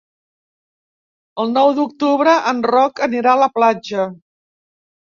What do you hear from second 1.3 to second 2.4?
El nou d'octubre